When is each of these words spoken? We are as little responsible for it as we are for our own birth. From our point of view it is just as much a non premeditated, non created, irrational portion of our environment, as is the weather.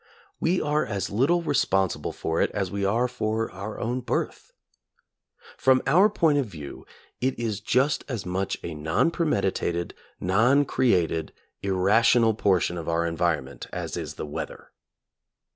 We 0.39 0.59
are 0.59 0.83
as 0.83 1.11
little 1.11 1.43
responsible 1.43 2.11
for 2.11 2.41
it 2.41 2.49
as 2.55 2.71
we 2.71 2.83
are 2.83 3.07
for 3.07 3.51
our 3.51 3.79
own 3.79 3.99
birth. 4.01 4.51
From 5.57 5.83
our 5.85 6.09
point 6.09 6.39
of 6.39 6.47
view 6.47 6.87
it 7.19 7.37
is 7.37 7.59
just 7.59 8.03
as 8.07 8.25
much 8.25 8.57
a 8.63 8.73
non 8.73 9.11
premeditated, 9.11 9.93
non 10.19 10.65
created, 10.65 11.33
irrational 11.61 12.33
portion 12.33 12.79
of 12.79 12.89
our 12.89 13.05
environment, 13.05 13.67
as 13.71 13.95
is 13.95 14.15
the 14.15 14.25
weather. 14.25 14.71